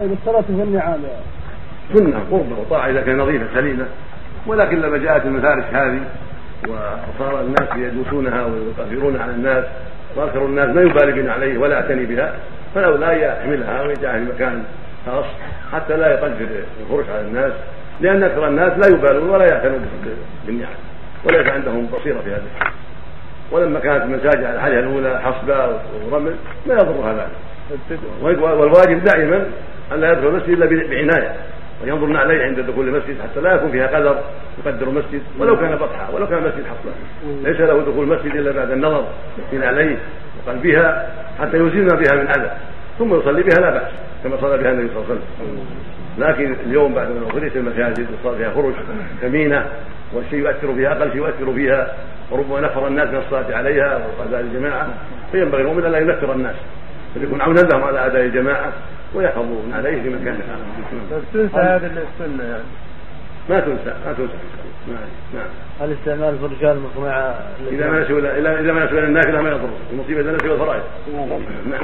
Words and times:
الصلاة 0.00 0.40
في 0.40 0.50
النعام 0.50 1.00
سنة 1.94 2.18
قربة 2.30 2.58
وطاعة 2.60 2.90
إذا 2.90 3.00
كان 3.00 3.18
نظيفة 3.18 3.46
سليمة. 3.54 3.86
ولكن 4.46 4.80
لما 4.80 4.98
جاءت 4.98 5.26
المفارش 5.26 5.64
هذه 5.72 6.00
وصار 6.64 7.40
الناس 7.40 7.68
يدوسونها 7.76 8.44
ويقفرون 8.44 9.16
على 9.16 9.32
الناس 9.32 9.64
وأكثر 10.16 10.46
الناس 10.46 10.68
ما 10.68 10.82
يبالي 10.82 11.12
بنا 11.12 11.32
عليه 11.32 11.58
ولا 11.58 11.74
يعتني 11.74 12.06
بها 12.06 12.34
فلولا 12.74 13.12
يحملها 13.12 13.82
ويجعلها 13.82 14.24
في 14.24 14.32
مكان 14.32 14.64
خاص 15.06 15.24
حتى 15.72 15.96
لا 15.96 16.10
يقدر 16.10 16.46
الخروج 16.82 17.04
على 17.10 17.20
الناس 17.20 17.52
لأن 18.00 18.22
أكثر 18.22 18.48
الناس 18.48 18.72
لا 18.78 18.96
يبالون 18.96 19.30
ولا 19.30 19.46
يعتنون 19.46 19.86
بالنعم 20.46 20.74
وليس 21.24 21.52
عندهم 21.52 21.86
بصيرة 21.86 22.20
في 22.20 22.30
هذا 22.30 22.72
ولما 23.52 23.80
كانت 23.80 24.02
المساجد 24.02 24.44
على 24.44 24.60
حالها 24.60 24.80
الأولى 24.80 25.20
حصبة 25.20 25.78
ورمل 26.10 26.34
ما 26.66 26.74
يضرها 26.74 27.12
ذلك. 27.12 28.00
والواجب 28.42 29.04
دائما 29.04 29.46
أن 29.94 30.00
لا 30.00 30.12
يدخل 30.12 30.28
المسجد 30.28 30.48
إلا 30.48 30.66
بعناية 30.66 31.34
وينظرن 31.82 32.16
عليه 32.16 32.42
عند 32.44 32.60
دخول 32.60 32.88
المسجد 32.88 33.16
حتى 33.22 33.40
لا 33.40 33.54
يكون 33.54 33.70
فيها 33.70 33.86
قدر 33.86 34.18
يقدر 34.66 34.88
المسجد 34.88 35.22
ولو 35.38 35.56
كان 35.56 35.76
بطحا 35.76 36.10
ولو 36.12 36.26
كان 36.26 36.38
المسجد 36.38 36.64
حصلا. 36.64 36.92
ليس 37.42 37.60
له 37.60 37.82
دخول 37.82 38.12
المسجد 38.12 38.36
إلا 38.36 38.52
بعد 38.52 38.70
النظر 38.70 39.04
من 39.52 39.62
عليه 39.62 39.96
وقلبها 40.46 41.08
حتى 41.40 41.56
يزيل 41.56 41.86
بها 41.86 42.14
من 42.22 42.28
أذى 42.28 42.50
ثم 42.98 43.14
يصلي 43.14 43.42
بها 43.42 43.60
لا 43.60 43.70
بأس 43.70 43.92
كما 44.24 44.36
صلى 44.40 44.58
بها 44.58 44.70
النبي 44.70 44.88
صلى 44.88 44.96
الله 44.96 45.06
عليه 45.10 45.20
وسلم. 45.40 45.64
لكن 46.18 46.56
اليوم 46.66 46.94
بعد 46.94 47.08
ما 47.08 47.26
أخرجت 47.30 47.56
المساجد 47.56 48.06
وصار 48.20 48.36
فيها 48.36 48.50
خروج 48.50 48.74
ثمينة 49.20 49.66
والشيء 50.12 50.38
يؤثر 50.38 50.74
فيها 50.74 50.92
أقل 50.92 51.12
شيء 51.12 51.16
يؤثر 51.16 51.52
فيها 51.54 51.94
وربما 52.30 52.60
نفر 52.60 52.86
الناس 52.86 53.08
من 53.08 53.18
الصلاة 53.18 53.56
عليها 53.56 53.96
وقضاء 53.96 54.40
الجماعة 54.40 54.88
فينبغي 55.32 55.62
المؤمن 55.62 55.86
الا 55.86 55.98
ينفر 55.98 56.32
الناس 56.32 56.56
بل 57.16 57.24
يكون 57.24 57.40
عونا 57.40 57.60
لهم 57.60 57.84
على 57.84 58.06
أداء 58.06 58.22
الجماعة. 58.22 58.72
ويحفظون 59.14 59.72
عليه 59.74 60.02
في 60.02 60.08
مكان 60.08 60.38
بس 61.12 61.22
تنسى 61.32 61.56
هذه 61.56 61.86
السنة 61.86 62.44
يعني. 62.44 62.62
ما 63.50 63.60
تنسى 63.60 63.94
ما 64.06 64.12
تنسى. 64.12 64.32
نعم 64.88 64.98
نعم. 65.34 65.46
هل 65.80 65.92
استعمال 65.92 66.38
فرجال 66.38 66.80
مقمعه 66.80 67.34
إذا 67.70 67.90
ما 67.90 68.00
نسوا 68.00 68.18
إذا 68.60 68.72
ما 68.72 68.84
نسوا 68.84 68.98
النافله 68.98 69.42
ما 69.42 69.50
يضر. 69.50 69.68
المصيبة 69.92 70.20
إذا 70.20 70.32
نسوا 70.32 70.54
الفرائض. 70.54 70.82
نعم. 71.70 71.80